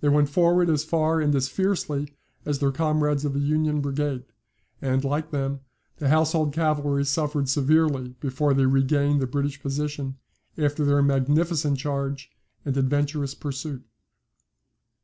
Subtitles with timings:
[0.00, 2.14] They went forward as far and as fiercely
[2.46, 4.22] as their comrades of the Union Brigade;
[4.80, 5.62] and, like them,
[5.96, 10.16] the Household cavalry suffered severely before they regained the British position,
[10.56, 12.30] after their magnificent charge
[12.64, 13.84] and adventurous pursuit.